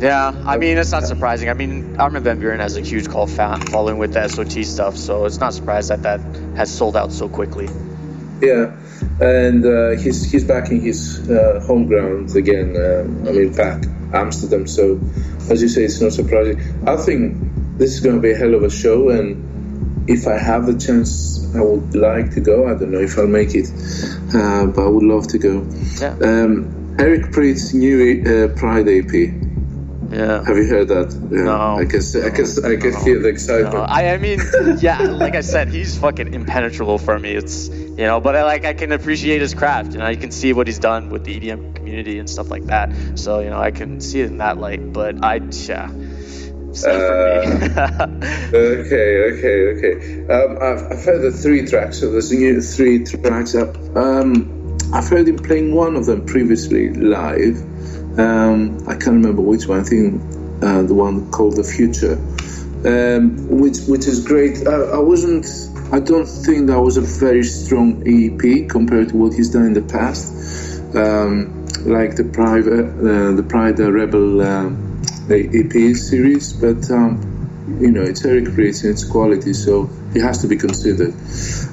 yeah 0.00 0.30
i 0.46 0.56
mean 0.56 0.78
it's 0.78 0.92
not 0.92 1.02
surprising 1.02 1.48
i 1.50 1.54
mean 1.54 1.96
armin 1.98 2.22
van 2.22 2.38
buuren 2.40 2.60
has 2.60 2.76
a 2.76 2.80
huge 2.80 3.08
cult 3.08 3.30
fan 3.38 3.60
following 3.74 3.98
with 3.98 4.12
the 4.12 4.28
sot 4.28 4.52
stuff 4.52 4.94
so 4.96 5.24
it's 5.26 5.40
not 5.40 5.52
surprised 5.52 5.90
that 5.90 6.02
that 6.02 6.20
has 6.54 6.70
sold 6.80 6.94
out 6.96 7.10
so 7.10 7.26
quickly 7.28 7.66
Yeah, 8.40 8.70
and 9.20 9.66
uh, 9.66 9.98
he's 9.98 10.30
he's 10.30 10.44
back 10.44 10.70
in 10.70 10.80
his 10.80 11.28
uh, 11.28 11.60
home 11.66 11.86
ground 11.86 12.36
again. 12.36 12.76
Um, 12.76 13.26
I 13.26 13.32
mean, 13.32 13.52
back 13.52 13.82
Amsterdam. 14.14 14.66
So, 14.68 15.00
as 15.50 15.60
you 15.60 15.68
say, 15.68 15.82
it's 15.82 16.00
not 16.00 16.12
surprising. 16.12 16.60
I 16.86 16.94
think 16.96 17.34
this 17.78 17.94
is 17.94 18.00
going 18.00 18.14
to 18.14 18.22
be 18.22 18.30
a 18.30 18.36
hell 18.36 18.54
of 18.54 18.62
a 18.62 18.70
show, 18.70 19.10
and 19.10 19.42
if 20.08 20.26
I 20.26 20.38
have 20.38 20.66
the 20.66 20.76
chance, 20.78 21.54
I 21.54 21.60
would 21.60 21.94
like 21.94 22.32
to 22.32 22.40
go. 22.40 22.66
I 22.66 22.74
don't 22.78 22.90
know 22.90 23.00
if 23.00 23.18
I'll 23.18 23.26
make 23.26 23.54
it, 23.54 23.68
uh, 24.34 24.66
but 24.66 24.82
I 24.84 24.88
would 24.88 25.04
love 25.04 25.28
to 25.28 25.38
go. 25.38 25.68
yeah 26.00 26.16
Um, 26.22 26.96
Eric 26.98 27.30
Prydz's 27.32 27.74
new 27.74 27.96
uh, 28.22 28.48
Pryda 28.58 28.92
EP. 29.00 29.12
yeah 30.10 30.42
Have 30.44 30.56
you 30.56 30.66
heard 30.66 30.88
that? 30.88 31.14
Yeah, 31.30 31.44
No. 31.44 31.78
I 31.78 31.84
can 31.84 32.00
see, 32.02 32.20
I 32.24 32.30
can 32.30 32.46
I 32.64 32.76
can 32.80 32.92
No. 32.92 33.00
feel 33.04 33.20
the 33.22 33.28
excitement. 33.28 33.74
No, 33.74 33.82
I, 33.82 34.14
I 34.14 34.16
mean, 34.18 34.40
yeah, 34.80 35.02
like 35.02 35.34
I 35.34 35.42
said, 35.42 35.68
he's 35.68 35.96
fucking 35.98 36.32
impenetrable 36.34 36.98
for 36.98 37.18
me. 37.18 37.32
It's 37.32 37.68
you 37.68 38.06
know, 38.06 38.20
but 38.20 38.34
I 38.36 38.44
like 38.44 38.64
I 38.64 38.74
can 38.74 38.92
appreciate 38.92 39.40
his 39.42 39.54
craft, 39.54 39.94
and 39.94 40.02
I 40.02 40.14
can 40.16 40.30
see 40.30 40.52
what 40.52 40.66
he's 40.66 40.78
done 40.78 41.10
with 41.10 41.24
the 41.24 41.38
EDM 41.38 41.74
community 41.74 42.18
and 42.18 42.30
stuff 42.30 42.48
like 42.50 42.64
that. 42.66 42.92
So 43.16 43.40
you 43.40 43.50
know, 43.50 43.60
I 43.60 43.70
can 43.70 44.00
see 44.00 44.20
it 44.20 44.30
in 44.30 44.38
that 44.38 44.56
light. 44.58 44.92
But 44.92 45.22
I, 45.24 45.34
yeah, 45.68 45.90
me. 46.68 48.24
Okay, 48.48 49.08
okay, 49.30 49.56
okay. 49.76 50.32
Um, 50.32 50.56
I've, 50.56 50.92
I've 50.92 51.04
heard 51.04 51.20
the 51.20 51.30
three 51.30 51.66
tracks, 51.66 52.00
so 52.00 52.10
there's 52.10 52.32
new 52.32 52.60
three 52.62 53.04
tracks 53.04 53.54
up. 53.54 53.76
Um, 53.94 54.76
I've 54.92 55.08
heard 55.08 55.28
him 55.28 55.36
playing 55.36 55.74
one 55.74 55.96
of 55.96 56.06
them 56.06 56.24
previously 56.24 56.90
live. 56.90 57.58
Um, 58.18 58.78
I 58.88 58.92
can't 58.92 59.16
remember 59.20 59.42
which 59.42 59.66
one. 59.66 59.80
I 59.80 59.82
think 59.82 60.22
uh, 60.62 60.82
the 60.82 60.94
one 60.94 61.30
called 61.30 61.56
"The 61.56 61.64
Future," 61.64 62.14
um, 62.86 63.60
which 63.60 63.80
which 63.86 64.06
is 64.06 64.26
great. 64.26 64.66
I, 64.66 64.96
I 64.96 64.98
wasn't 64.98 65.44
I 65.92 66.00
don't 66.00 66.26
think 66.26 66.66
that 66.66 66.80
was 66.80 66.98
a 66.98 67.00
very 67.00 67.44
strong 67.44 68.02
EP 68.06 68.68
compared 68.68 69.10
to 69.10 69.16
what 69.16 69.32
he's 69.32 69.50
done 69.50 69.66
in 69.66 69.72
the 69.72 69.82
past. 69.82 70.34
Um, 70.94 71.66
like 71.84 72.16
the 72.16 72.24
private, 72.24 72.86
uh, 72.86 73.32
the 73.36 73.46
Pride 73.48 73.78
Rebel 73.78 74.42
um, 75.30 75.50
EP 75.52 75.96
series, 75.96 76.52
but 76.52 76.90
um, 76.90 77.76
you 77.80 77.90
know 77.90 78.02
it's 78.02 78.24
Eric 78.24 78.44
Prydz 78.44 78.82
and 78.82 78.92
it's 78.92 79.04
quality, 79.04 79.52
so 79.52 79.90
it 80.14 80.22
has 80.22 80.40
to 80.42 80.48
be 80.48 80.56
considered. 80.56 81.14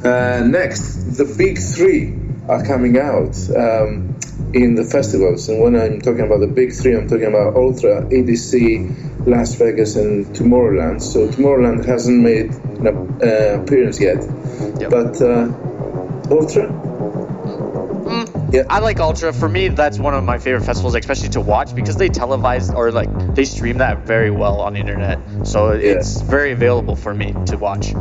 Uh, 0.06 0.46
next, 0.46 1.18
the 1.18 1.26
big 1.38 1.60
three 1.60 2.16
are 2.48 2.64
coming 2.66 2.98
out 3.00 3.36
um, 3.56 4.16
in 4.54 4.76
the 4.76 4.84
festivals, 4.84 5.50
and 5.50 5.62
when 5.62 5.76
I'm 5.76 6.02
talking 6.02 6.26
about 6.26 6.40
the 6.40 6.48
big 6.48 6.74
three, 6.74 6.96
I'm 6.96 7.08
talking 7.08 7.28
about 7.28 7.56
Ultra, 7.56 8.04
EDC, 8.04 9.26
Las 9.26 9.56
Vegas, 9.56 9.96
and 9.96 10.26
Tomorrowland. 10.28 11.02
So 11.02 11.28
Tomorrowland 11.28 11.86
hasn't 11.86 12.22
made 12.22 12.52
an 12.52 12.88
uh, 12.88 13.62
appearance 13.62 14.00
yet, 14.00 14.24
yep. 14.80 14.92
but 14.92 15.22
uh, 15.22 15.52
Ultra. 16.30 16.85
I 18.70 18.80
like 18.80 19.00
Ultra. 19.00 19.34
For 19.34 19.50
me, 19.50 19.70
that's 19.70 20.00
one 20.00 20.14
of 20.14 20.24
my 20.24 20.38
favorite 20.38 20.66
festivals, 20.66 20.96
especially 20.96 21.30
to 21.30 21.42
watch 21.42 21.76
because 21.76 21.96
they 21.98 22.10
televise 22.10 22.74
or 22.74 22.92
like 22.92 23.10
they 23.36 23.46
stream 23.46 23.80
that 23.80 24.00
very 24.00 24.32
well 24.32 24.62
on 24.62 24.74
the 24.74 24.80
internet. 24.80 25.20
So 25.44 25.74
yeah. 25.74 25.92
it's 25.94 26.22
very 26.22 26.52
available 26.52 26.96
for 26.96 27.14
me 27.14 27.34
to 27.48 27.58
watch. 27.58 27.94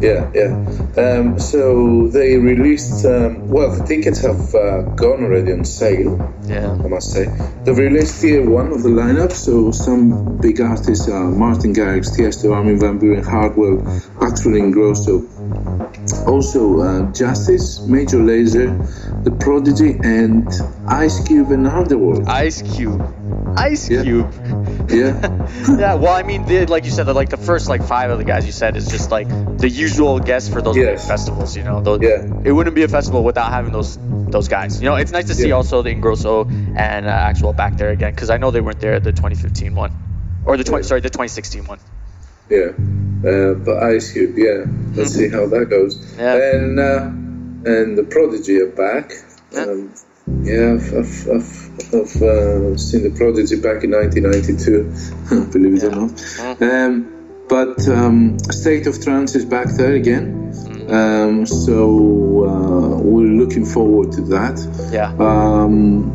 Yeah, 0.00 0.30
yeah. 0.34 0.52
Um, 0.98 1.38
so 1.38 2.08
they 2.08 2.36
released. 2.36 3.04
Um, 3.06 3.48
well, 3.48 3.74
the 3.74 3.84
tickets 3.84 4.20
have 4.20 4.54
uh, 4.54 4.82
gone 4.94 5.24
already 5.24 5.52
on 5.52 5.64
sale. 5.64 6.34
Yeah, 6.44 6.70
I 6.70 6.88
must 6.88 7.12
say 7.12 7.26
they've 7.64 7.76
released 7.76 8.20
tier 8.20 8.48
one 8.48 8.72
of 8.72 8.82
the 8.82 8.90
lineup. 8.90 9.32
So 9.32 9.70
some 9.70 10.36
big 10.38 10.60
artists 10.60 11.08
are 11.08 11.30
Martin 11.30 11.72
Garrix, 11.72 12.14
Tiesto, 12.14 12.54
Armin 12.54 12.78
van 12.78 12.98
Buuren, 12.98 13.24
Hardwell, 13.24 13.78
Axwell 14.20 14.60
Ingrosso. 14.60 15.24
Also, 16.26 16.80
uh, 16.80 17.12
Justice, 17.12 17.80
Major 17.86 18.18
Lazer, 18.18 18.70
The 19.26 19.32
Prodigy, 19.32 19.90
and 20.04 20.48
Ice 20.86 21.26
Cube 21.26 21.50
and 21.50 21.66
Underworld. 21.66 22.28
Ice 22.28 22.62
Cube. 22.62 23.02
Ice 23.56 23.90
yeah. 23.90 24.04
Cube. 24.04 24.32
Yeah. 24.88 25.48
yeah. 25.76 25.94
Well, 25.94 26.14
I 26.14 26.22
mean, 26.22 26.46
the, 26.46 26.66
like 26.66 26.84
you 26.84 26.92
said, 26.92 27.06
the, 27.06 27.12
like 27.12 27.30
the 27.30 27.36
first 27.36 27.68
like 27.68 27.82
five 27.82 28.12
of 28.12 28.18
the 28.18 28.24
guys 28.24 28.46
you 28.46 28.52
said 28.52 28.76
is 28.76 28.86
just 28.86 29.10
like 29.10 29.28
the 29.58 29.68
usual 29.68 30.20
guests 30.20 30.48
for 30.48 30.62
those 30.62 30.76
yes. 30.76 31.08
festivals. 31.08 31.56
You 31.56 31.64
know, 31.64 31.80
those, 31.80 32.02
yeah. 32.02 32.24
It 32.44 32.52
wouldn't 32.52 32.76
be 32.76 32.84
a 32.84 32.88
festival 32.88 33.24
without 33.24 33.50
having 33.50 33.72
those 33.72 33.98
those 34.30 34.46
guys. 34.46 34.80
You 34.80 34.88
know, 34.88 34.94
it's 34.94 35.10
nice 35.10 35.26
to 35.26 35.34
see 35.34 35.48
yeah. 35.48 35.56
also 35.56 35.82
the 35.82 35.90
Ingrosso 35.90 36.48
and 36.78 37.06
uh, 37.06 37.10
Axwell 37.10 37.56
back 37.56 37.76
there 37.78 37.90
again 37.90 38.12
because 38.12 38.30
I 38.30 38.36
know 38.36 38.52
they 38.52 38.60
weren't 38.60 38.78
there 38.78 38.94
at 38.94 39.02
the 39.02 39.10
2015 39.10 39.74
one, 39.74 39.90
or 40.44 40.56
the 40.56 40.62
20 40.62 40.84
yeah. 40.84 40.86
sorry 40.86 41.00
the 41.00 41.10
2016 41.10 41.64
one. 41.64 41.80
Yeah. 42.48 42.66
Uh, 43.28 43.54
but 43.54 43.82
Ice 43.82 44.12
Cube, 44.12 44.38
yeah. 44.38 44.66
Let's 44.94 45.14
see 45.14 45.28
how 45.28 45.48
that 45.48 45.66
goes. 45.68 46.16
Yeah. 46.16 46.36
And 46.36 46.78
uh, 46.78 47.25
and 47.64 47.96
the 47.96 48.04
Prodigy 48.04 48.58
are 48.60 48.70
back. 48.70 49.12
Yeah. 49.52 49.62
Um, 49.62 49.94
yeah, 50.42 50.74
I've, 50.74 50.92
I've, 50.92 51.28
I've, 51.28 51.94
I've 51.94 52.22
uh, 52.22 52.76
seen 52.76 53.02
the 53.04 53.14
Prodigy 53.16 53.60
back 53.60 53.84
in 53.84 53.92
1992, 53.92 55.50
believe 55.52 55.74
it 55.74 55.82
yeah. 55.82 55.88
or 55.88 55.92
not. 55.92 56.10
Mm-hmm. 56.10 56.64
Um, 56.64 57.12
but 57.48 57.88
um, 57.88 58.38
State 58.50 58.88
of 58.88 59.00
Trance 59.00 59.36
is 59.36 59.44
back 59.44 59.68
there 59.76 59.94
again. 59.94 60.52
Mm-hmm. 60.52 60.92
Um, 60.92 61.46
so 61.46 62.44
uh, 62.44 63.00
we're 63.00 63.38
looking 63.40 63.64
forward 63.64 64.12
to 64.12 64.22
that. 64.22 64.90
Yeah. 64.92 65.14
Um, 65.20 66.10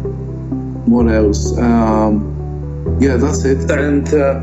what 0.89 1.07
else? 1.07 1.57
Um, 1.57 2.97
yeah, 2.99 3.15
that's 3.15 3.45
it. 3.45 3.71
And 3.71 4.07
uh, 4.13 4.41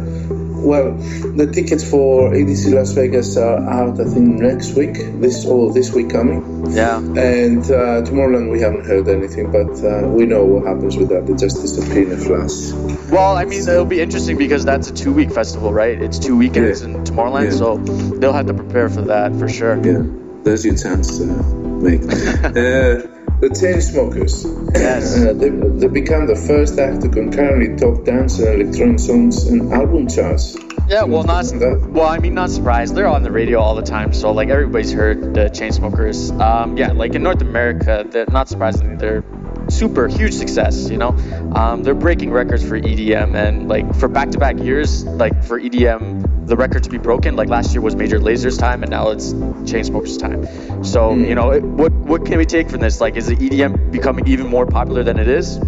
well, 0.58 0.92
the 0.92 1.50
tickets 1.52 1.88
for 1.88 2.30
EDC 2.30 2.74
Las 2.74 2.92
Vegas 2.92 3.36
are 3.36 3.58
out, 3.68 4.00
I 4.00 4.04
think, 4.04 4.40
next 4.40 4.74
week. 4.74 4.94
This 5.20 5.46
or 5.46 5.72
this 5.72 5.92
week 5.92 6.10
coming. 6.10 6.72
Yeah. 6.72 6.98
And 6.98 7.64
uh, 7.64 8.02
Tomorrowland, 8.02 8.50
we 8.50 8.60
haven't 8.60 8.84
heard 8.84 9.08
anything, 9.08 9.50
but 9.52 9.70
uh, 9.84 10.08
we 10.08 10.26
know 10.26 10.44
what 10.44 10.66
happens 10.66 10.96
with 10.96 11.08
that. 11.10 11.26
They 11.26 11.34
just 11.34 11.60
disappear 11.60 12.04
in 12.04 12.12
a 12.12 12.16
flash. 12.16 12.72
Well, 13.10 13.36
I 13.36 13.44
mean, 13.44 13.62
it'll 13.68 13.84
be 13.84 14.00
interesting 14.00 14.36
because 14.36 14.64
that's 14.64 14.90
a 14.90 14.94
two-week 14.94 15.30
festival, 15.32 15.72
right? 15.72 16.00
It's 16.00 16.18
two 16.18 16.36
weekends 16.36 16.82
yeah. 16.82 16.88
in 16.88 17.04
Tomorrowland, 17.04 17.50
yeah. 17.50 17.58
so 17.58 17.78
they'll 18.18 18.32
have 18.32 18.46
to 18.46 18.54
prepare 18.54 18.88
for 18.88 19.02
that 19.02 19.34
for 19.36 19.48
sure. 19.48 19.76
Yeah, 19.84 20.02
there's 20.42 20.64
your 20.64 20.76
chance, 20.76 21.20
uh, 21.20 21.24
make. 21.24 22.02
uh, 22.02 23.17
the 23.40 23.48
Chainsmokers. 23.48 24.74
Yes. 24.74 25.16
Uh, 25.16 25.32
they, 25.32 25.50
they 25.50 25.86
become 25.86 26.26
the 26.26 26.34
first 26.34 26.78
act 26.78 27.02
to 27.02 27.08
concurrently 27.08 27.76
top 27.76 28.04
dance 28.04 28.38
and 28.40 28.62
electronic 28.62 28.98
songs 28.98 29.46
and 29.46 29.72
album 29.72 30.08
charts. 30.08 30.56
Yeah, 30.88 31.04
well, 31.04 31.22
not 31.22 31.44
well. 31.88 32.08
I 32.08 32.18
mean, 32.18 32.34
not 32.34 32.50
surprised. 32.50 32.94
They're 32.94 33.06
on 33.06 33.22
the 33.22 33.30
radio 33.30 33.60
all 33.60 33.74
the 33.74 33.82
time, 33.82 34.14
so 34.14 34.32
like 34.32 34.48
everybody's 34.48 34.92
heard 34.92 35.34
the 35.34 35.50
Chainsmokers. 35.50 36.38
Um, 36.40 36.78
yeah, 36.78 36.92
like 36.92 37.14
in 37.14 37.22
North 37.22 37.42
America, 37.42 38.06
they're 38.08 38.26
not 38.26 38.48
surprisingly 38.48 38.96
they're 38.96 39.22
super 39.68 40.08
huge 40.08 40.32
success. 40.32 40.88
You 40.88 40.96
know, 40.96 41.10
um, 41.54 41.82
they're 41.82 41.94
breaking 41.94 42.30
records 42.30 42.66
for 42.66 42.80
EDM 42.80 43.34
and 43.34 43.68
like 43.68 43.94
for 43.96 44.08
back-to-back 44.08 44.58
years, 44.58 45.04
like 45.04 45.44
for 45.44 45.60
EDM, 45.60 46.37
the 46.48 46.56
record 46.56 46.84
to 46.84 46.90
be 46.90 46.98
broken. 46.98 47.36
Like 47.36 47.48
last 47.48 47.72
year 47.72 47.80
was 47.80 47.94
Major 47.94 48.18
Lazer's 48.18 48.56
time, 48.56 48.82
and 48.82 48.90
now 48.90 49.10
it's 49.10 49.32
Chainsmokers' 49.32 50.18
time. 50.18 50.44
So 50.84 51.10
mm. 51.10 51.28
you 51.28 51.34
know, 51.34 51.50
it, 51.52 51.62
what 51.62 51.92
what 51.92 52.26
can 52.26 52.38
we 52.38 52.46
take 52.46 52.70
from 52.70 52.80
this? 52.80 53.00
Like, 53.00 53.16
is 53.16 53.26
the 53.26 53.36
EDM 53.36 53.92
becoming 53.92 54.26
even 54.26 54.46
more 54.48 54.66
popular 54.66 55.02
than 55.02 55.18
it 55.18 55.28
is? 55.28 55.58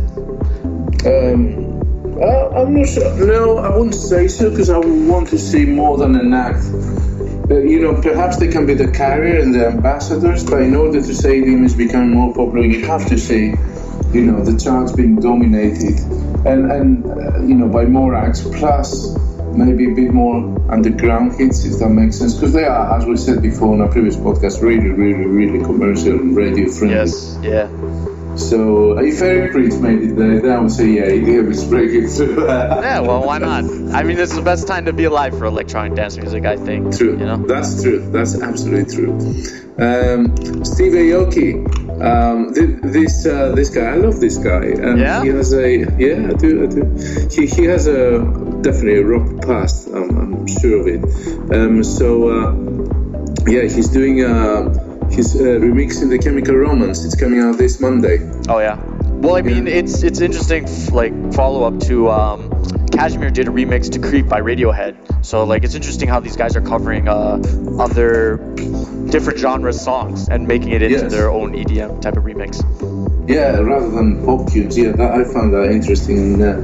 Um. 1.07 1.69
Uh, 2.21 2.51
I'm 2.51 2.75
not 2.75 2.87
sure. 2.87 3.27
No, 3.27 3.57
I 3.59 3.75
wouldn't 3.75 3.95
say 3.95 4.29
so 4.29 4.51
because 4.51 4.69
I 4.69 4.77
would 4.77 5.09
want 5.09 5.29
to 5.29 5.39
see 5.39 5.65
more 5.65 5.97
than 5.97 6.17
an 6.17 6.35
act. 6.35 6.65
Uh, 7.51 7.61
you 7.61 7.81
know, 7.81 7.99
perhaps 8.03 8.37
they 8.37 8.49
can 8.49 8.67
be 8.67 8.75
the 8.75 8.91
carrier 8.91 9.41
and 9.41 9.55
the 9.55 9.67
ambassadors, 9.67 10.45
but 10.45 10.61
in 10.61 10.75
order 10.75 11.01
to 11.01 11.15
say 11.15 11.41
EDM 11.41 11.65
is 11.65 11.75
becoming 11.75 12.11
more 12.11 12.35
popular, 12.35 12.67
you 12.67 12.85
have 12.85 13.07
to 13.07 13.17
see 13.17 13.55
you 14.13 14.23
know 14.23 14.45
the 14.45 14.59
charts 14.59 14.93
being 14.93 15.17
dominated 15.17 15.99
and 16.45 16.71
and 16.73 17.07
uh, 17.07 17.41
you 17.43 17.55
know 17.55 17.69
by 17.69 17.85
more 17.85 18.15
acts 18.15 18.43
plus 18.43 19.15
maybe 19.52 19.90
a 19.90 19.95
bit 19.95 20.12
more 20.12 20.37
underground 20.71 21.33
hits 21.38 21.64
if 21.64 21.78
that 21.78 21.88
makes 21.88 22.16
sense 22.16 22.35
because 22.35 22.52
they 22.52 22.64
are 22.64 22.97
as 22.97 23.04
we 23.04 23.16
said 23.16 23.42
before 23.42 23.75
in 23.75 23.80
our 23.80 23.88
previous 23.88 24.16
podcast 24.16 24.62
really 24.62 24.90
really 24.90 25.26
really 25.26 25.64
commercial 25.64 26.12
and 26.12 26.37
radio 26.37 26.71
friendly 26.71 26.97
yes 26.97 27.38
yeah 27.42 27.69
so 28.37 28.99
if 28.99 29.21
Eric 29.21 29.52
Prydz 29.52 29.80
made 29.80 30.02
it 30.02 30.16
there, 30.16 30.40
then 30.40 30.52
I 30.52 30.61
would 30.61 30.71
say 30.71 30.88
yeah, 30.88 31.11
he 31.11 31.21
gave 31.21 31.45
breaking 31.69 32.09
through. 32.09 32.47
yeah, 32.49 33.00
well, 33.00 33.25
why 33.25 33.38
not? 33.38 33.64
I 33.92 34.02
mean, 34.02 34.16
this 34.16 34.30
is 34.30 34.37
the 34.37 34.42
best 34.42 34.66
time 34.66 34.85
to 34.87 34.92
be 34.92 35.04
alive 35.04 35.37
for 35.37 35.45
electronic 35.47 35.95
dance 35.95 36.16
music, 36.16 36.47
I 36.47 36.57
think. 36.57 36.97
True. 36.97 37.19
You 37.19 37.26
know? 37.26 37.37
That's 37.37 37.83
true. 37.83 38.09
That's 38.11 38.40
absolutely 38.40 38.95
true. 38.95 39.12
Um, 39.78 40.64
Steve 40.64 40.92
Aoki, 40.92 41.54
um, 42.02 42.52
this 42.92 43.26
uh, 43.26 43.52
this 43.52 43.71
guy, 43.71 43.92
I 43.92 43.95
love 43.97 44.21
this 44.21 44.38
guy. 44.38 44.73
Um, 44.73 44.99
yeah. 44.99 45.23
He 45.23 45.28
has 45.28 45.52
a 45.52 45.78
yeah, 45.99 46.28
I 46.28 46.35
do, 46.35 46.62
I 46.62 46.66
do. 46.66 47.28
He 47.30 47.47
he 47.47 47.64
has 47.64 47.88
a 47.88 48.21
definitely 48.62 49.00
a 49.00 49.05
rock 49.05 49.43
past. 49.43 49.88
I'm, 49.88 50.11
I'm 50.19 50.47
sure 50.47 50.81
of 50.81 50.87
it. 50.87 51.55
Um, 51.55 51.83
so 51.85 52.29
uh, 52.29 52.52
yeah, 53.47 53.62
he's 53.62 53.88
doing. 53.88 54.25
Uh, 54.25 55.09
he's 55.11 55.35
uh, 55.35 55.59
remixing 55.61 56.11
the 56.11 56.19
Chemical 56.19 56.55
Romance. 56.55 57.05
It's 57.05 57.17
coming 57.17 57.40
out 57.40 57.59
this 57.59 57.81
Monday. 57.81 58.19
Oh 58.49 58.59
yeah. 58.59 58.76
Well, 59.21 59.37
I 59.37 59.43
mean, 59.43 59.67
yeah. 59.67 59.75
it's 59.75 60.02
it's 60.02 60.21
interesting. 60.21 60.67
Like 60.93 61.12
follow 61.35 61.64
up 61.64 61.81
to 61.88 62.11
um, 62.11 62.50
Cajmere 62.90 63.33
did 63.33 63.49
a 63.49 63.50
remix 63.50 63.90
to 63.93 63.99
Creep 63.99 64.29
by 64.29 64.40
Radiohead. 64.40 65.25
So 65.25 65.45
like 65.45 65.64
it's 65.64 65.75
interesting 65.75 66.09
how 66.09 66.21
these 66.21 66.37
guys 66.37 66.57
are 66.57 66.61
covering 66.61 67.09
uh, 67.09 67.43
other 67.79 68.37
different 69.11 69.38
genre 69.38 69.73
songs 69.73 70.29
and 70.29 70.47
making 70.47 70.71
it 70.71 70.83
into 70.83 70.99
yes. 70.99 71.12
their 71.12 71.31
own 71.31 71.52
EDM 71.52 72.00
type 72.00 72.17
of 72.17 72.25
remix. 72.25 72.61
Yeah, 73.31 73.61
rather 73.61 73.89
than 73.91 74.25
pop 74.25 74.51
tunes. 74.51 74.77
Yeah, 74.77 74.91
that, 74.93 75.13
I 75.13 75.23
found 75.23 75.55
that 75.55 75.71
interesting. 75.71 76.43
Uh, 76.43 76.59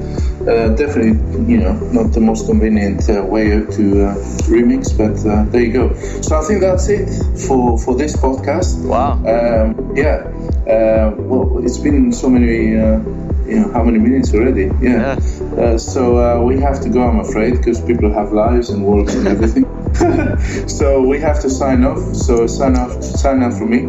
uh, 0.46 0.74
definitely, 0.74 1.14
you 1.52 1.58
know, 1.58 1.74
not 1.92 2.12
the 2.12 2.20
most 2.20 2.46
convenient 2.46 3.08
uh, 3.08 3.22
way 3.24 3.50
to 3.50 4.06
uh, 4.06 4.14
remix, 4.50 4.90
but 4.96 5.14
uh, 5.28 5.44
there 5.50 5.62
you 5.62 5.72
go. 5.72 5.94
So 6.22 6.38
I 6.38 6.42
think 6.42 6.60
that's 6.60 6.88
it 6.88 7.08
for 7.46 7.78
for 7.78 7.94
this 7.94 8.16
podcast. 8.16 8.84
Wow. 8.84 9.12
Um, 9.22 9.96
yeah. 9.96 10.26
Uh, 10.66 11.14
well, 11.18 11.64
it's 11.64 11.78
been 11.78 12.12
so 12.12 12.28
many. 12.28 12.76
Uh, 12.76 12.98
you 13.46 13.60
know 13.60 13.70
how 13.72 13.84
many 13.84 13.98
minutes 13.98 14.34
already? 14.34 14.64
Yeah. 14.82 15.20
yeah. 15.56 15.76
so 15.76 16.42
we 16.42 16.58
have 16.58 16.80
to 16.80 16.88
go, 16.88 17.00
I'm 17.04 17.20
afraid, 17.20 17.58
because 17.58 17.80
people 17.80 18.12
have 18.12 18.32
lives 18.32 18.70
and 18.70 18.84
works 18.84 19.14
and 19.14 19.28
everything. 19.28 19.66
so 20.68 21.00
we 21.02 21.20
have 21.20 21.40
to 21.42 21.48
sign 21.48 21.84
off. 21.84 22.16
So 22.16 22.48
sign 22.48 22.74
off. 22.74 23.04
Sign 23.04 23.44
off 23.44 23.56
for 23.56 23.66
me. 23.66 23.86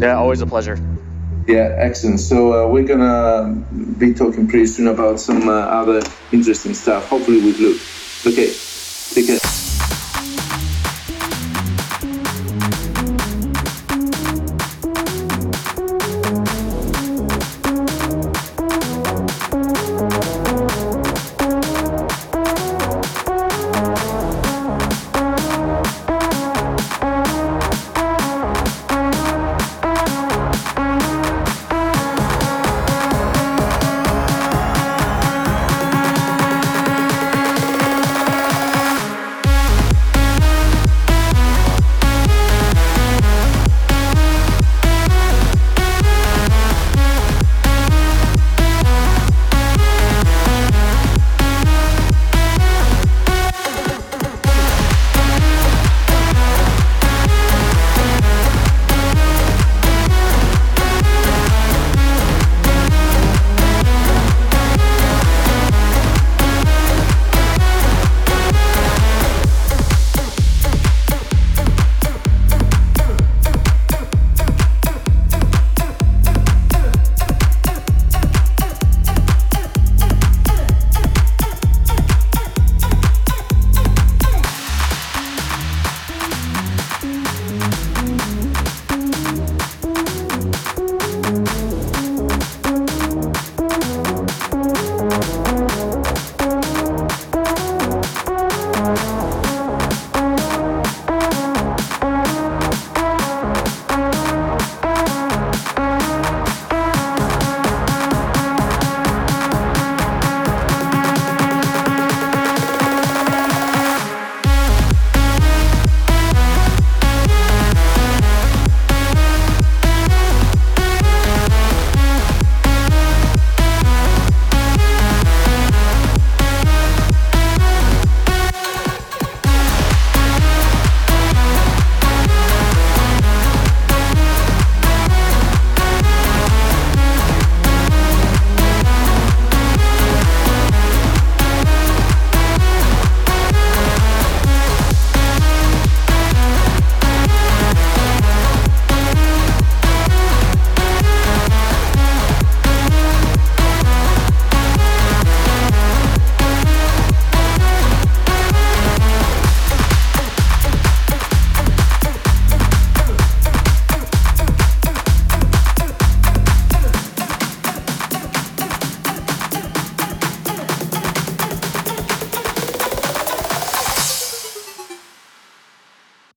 Yeah, 0.00 0.14
always 0.14 0.42
a 0.42 0.46
pleasure. 0.46 0.78
Yeah, 1.46 1.74
excellent. 1.78 2.20
So 2.20 2.64
uh, 2.64 2.68
we're 2.68 2.84
gonna 2.84 3.54
be 3.98 4.14
talking 4.14 4.48
pretty 4.48 4.66
soon 4.66 4.88
about 4.88 5.20
some 5.20 5.48
uh, 5.48 5.52
other 5.52 6.02
interesting 6.32 6.74
stuff. 6.74 7.08
Hopefully 7.08 7.44
with 7.44 7.58
Luke. 7.58 7.80
Okay, 8.26 8.54
take 9.14 9.26
care. 9.26 9.53